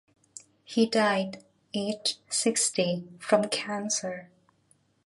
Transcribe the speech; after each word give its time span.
He 0.63 0.87
died, 0.87 1.43
aged 1.75 2.17
sixty, 2.27 3.07
from 3.19 3.49
cancer. 3.49 4.31